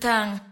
tan 0.00 0.49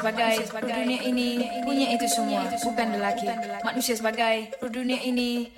sebagai 0.00 0.34
dunia 0.64 1.00
ini 1.04 1.28
punya 1.62 1.86
itu 1.92 2.06
semua 2.08 2.48
bukan 2.64 2.86
lelaki. 2.96 3.28
Manusia 3.60 3.94
sebagai 3.94 4.56
dunia 4.72 4.98
ini. 5.04 5.52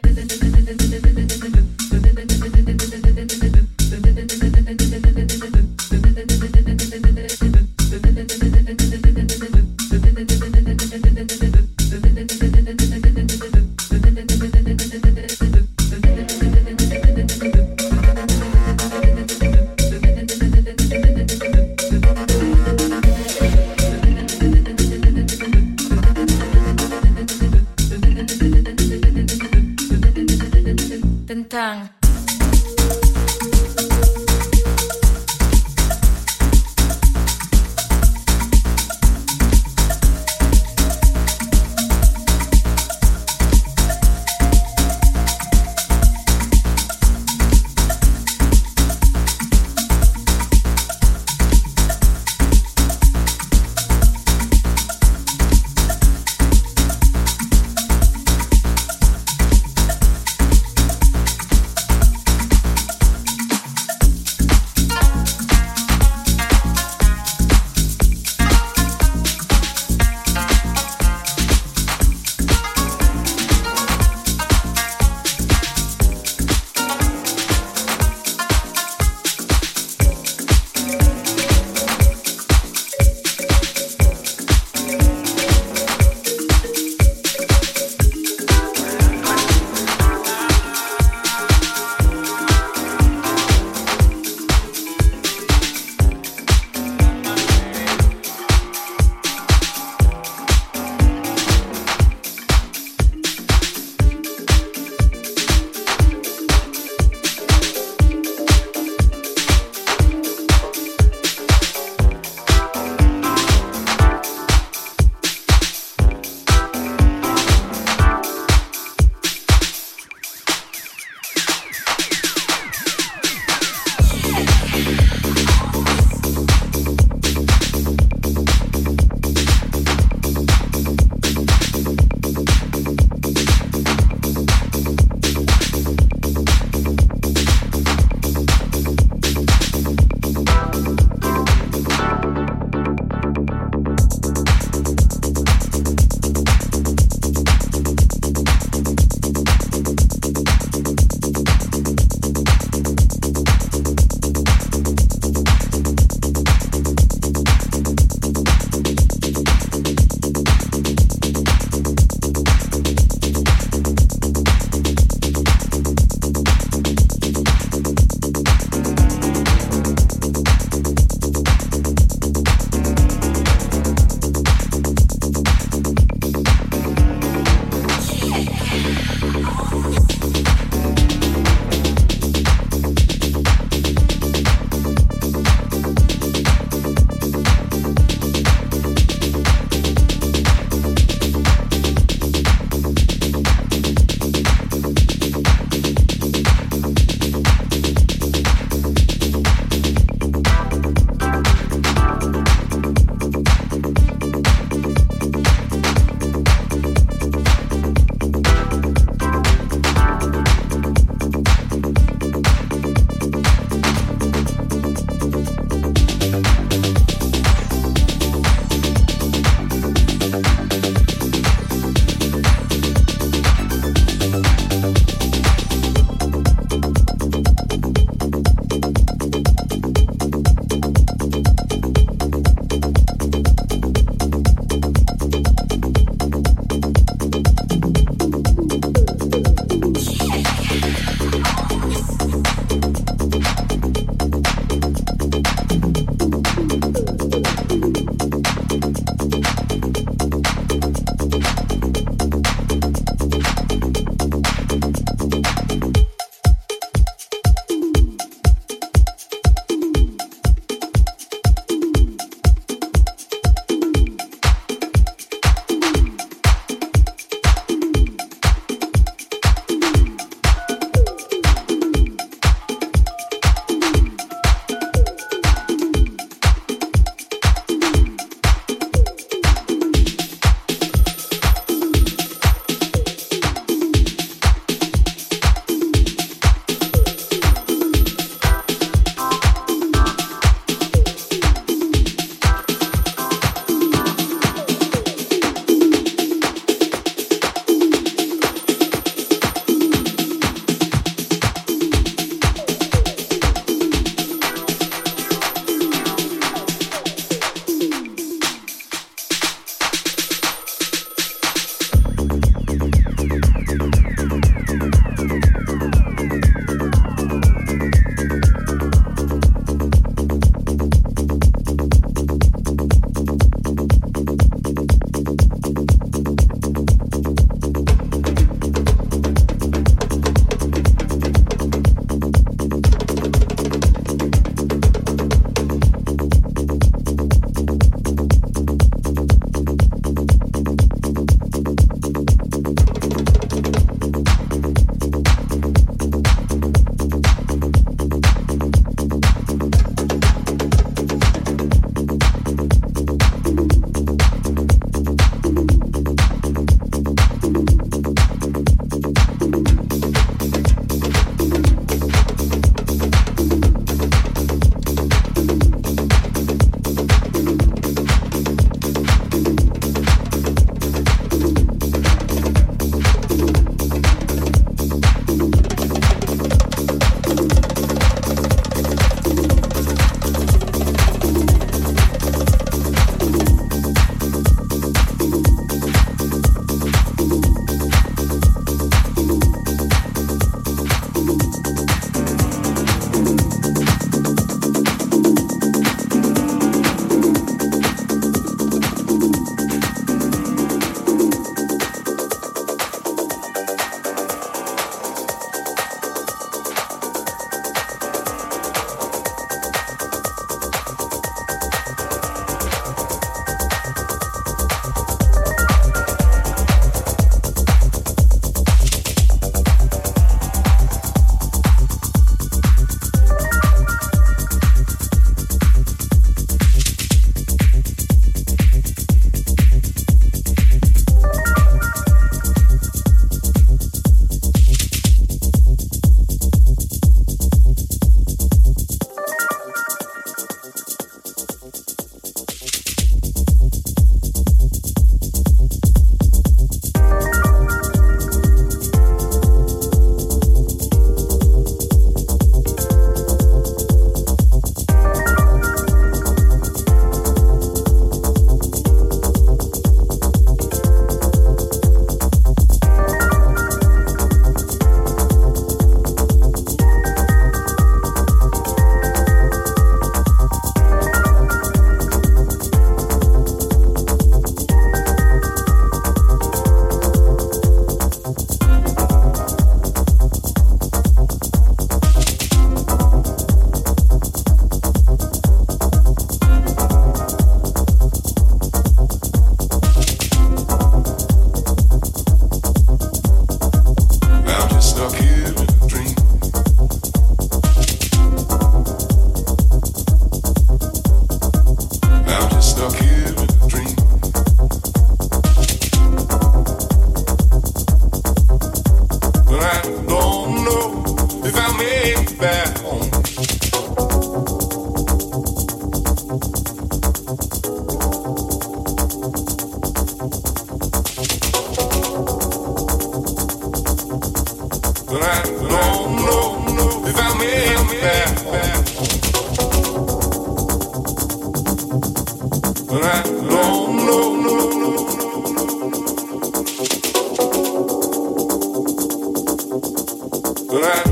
I'm 540.75 541.12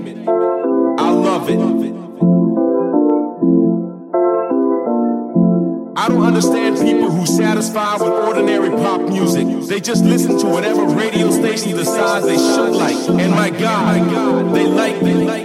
understand 6.31 6.77
people 6.77 7.11
who 7.11 7.25
satisfy 7.25 7.95
with 7.95 8.03
ordinary 8.03 8.69
pop 8.69 9.01
music. 9.01 9.45
They 9.67 9.81
just 9.81 10.05
listen 10.05 10.39
to 10.39 10.45
whatever 10.45 10.85
radio 10.85 11.29
station 11.29 11.75
decides 11.75 12.25
they 12.25 12.37
should 12.37 12.71
like. 12.71 12.95
And 13.09 13.31
my 13.31 13.49
God, 13.49 14.55
they 14.55 14.65
like, 14.65 14.97
they 15.01 15.13
like 15.13 15.40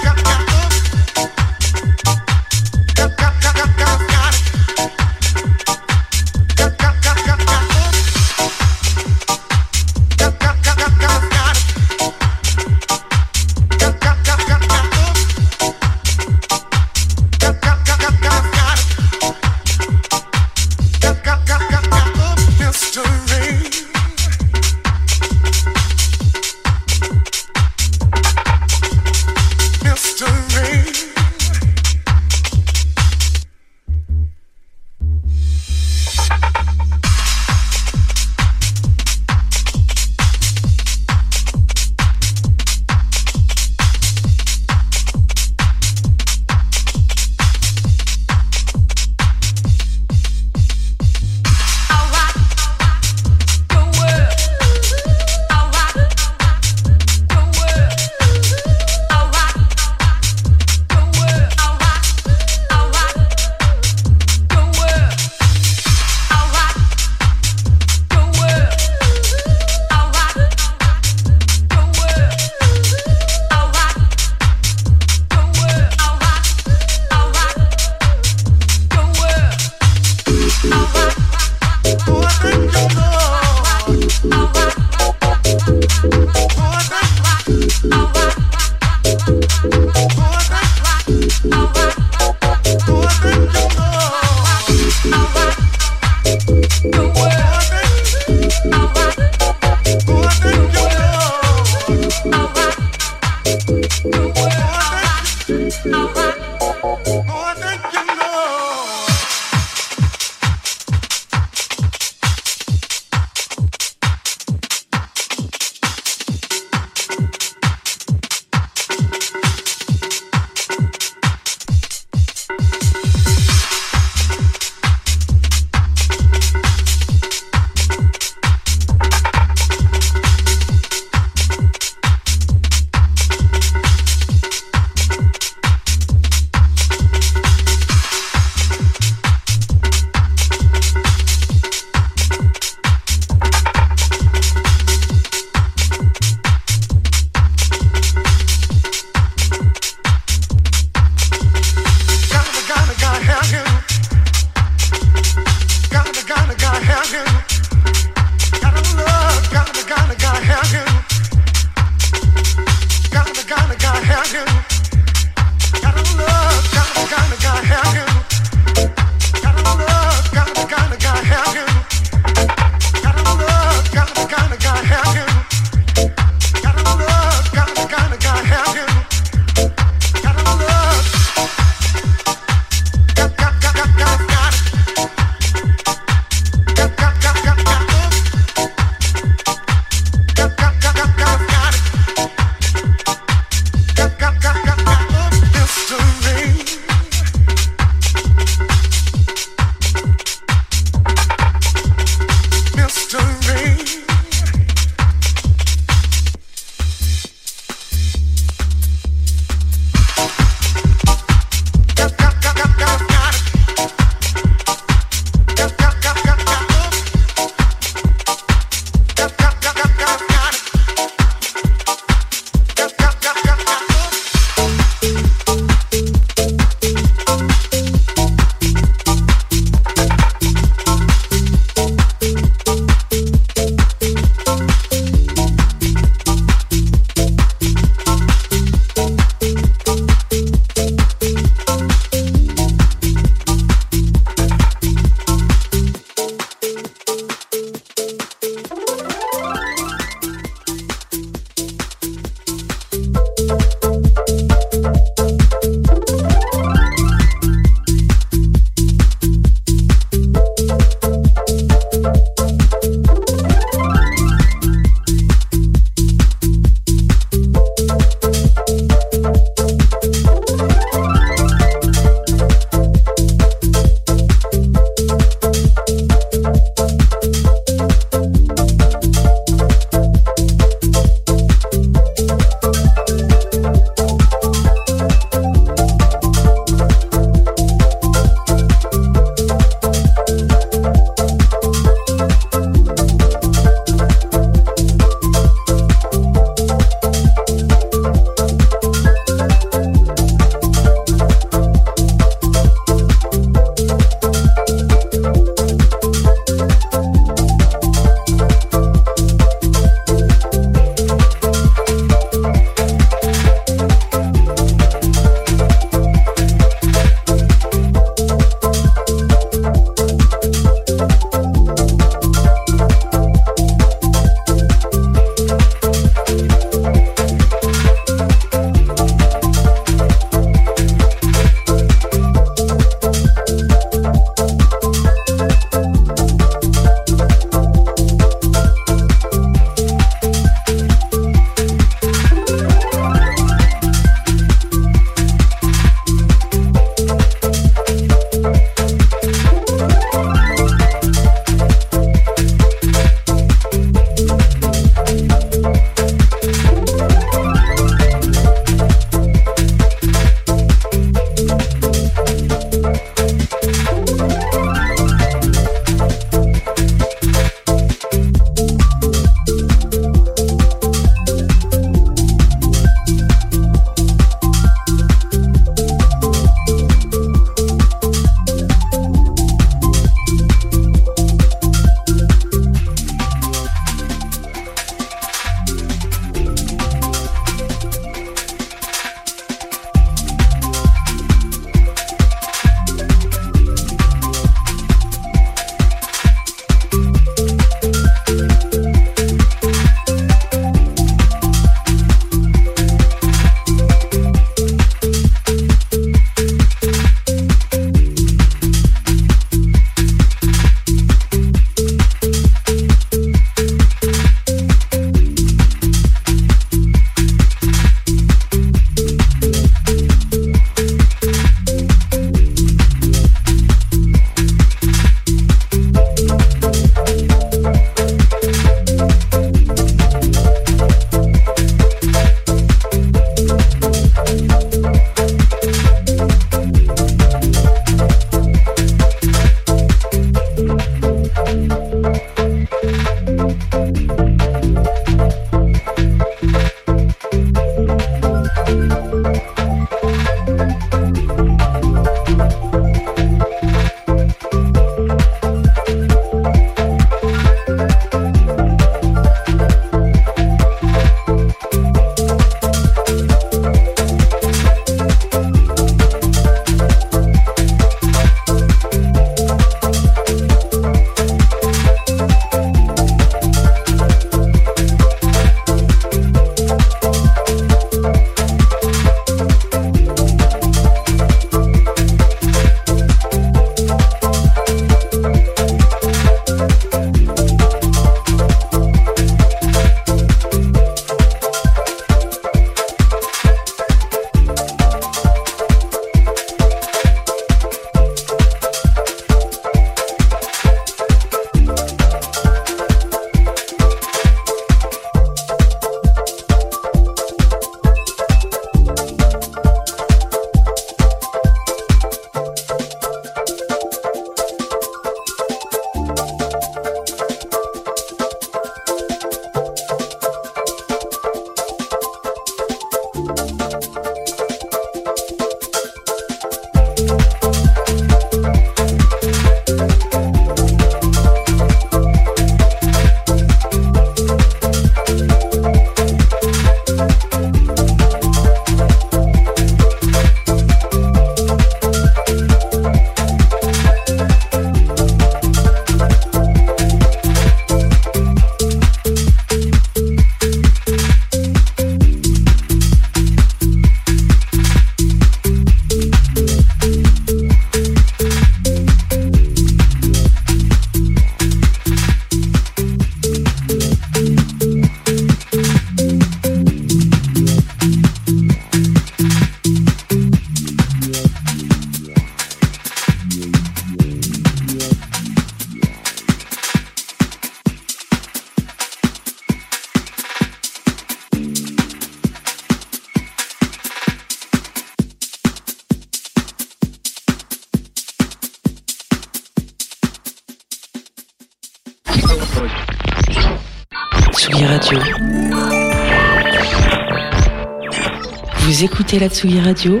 Écoutez 599.12 599.24
la 599.24 599.28
Tsugi 599.28 599.60
Radio 599.60 600.00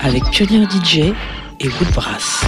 avec 0.00 0.22
Pioneer 0.32 0.66
DJ 0.68 1.14
et 1.60 1.68
Woodbrass. 1.78 2.44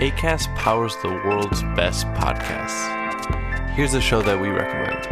ACAST 0.00 0.48
powers 0.56 0.96
the 1.02 1.10
world's 1.26 1.62
best 1.74 2.06
podcasts. 2.14 2.88
Here's 3.74 3.92
a 3.92 4.00
show 4.00 4.22
that 4.22 4.40
we 4.40 4.48
recommend. 4.48 5.06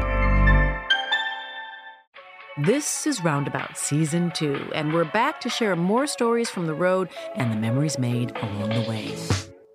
This 2.65 3.07
is 3.07 3.23
Roundabout 3.23 3.77
Season 3.77 4.31
2, 4.31 4.71
and 4.75 4.95
we're 4.95 5.05
back 5.05 5.43
to 5.43 5.51
share 5.51 5.77
more 5.77 6.07
stories 6.07 6.49
from 6.49 6.67
the 6.67 6.73
road 6.75 7.11
and 7.37 7.53
the 7.53 7.57
memories 7.57 7.99
made 7.99 8.35
along 8.41 8.71
the 8.71 8.89
way. 8.89 9.44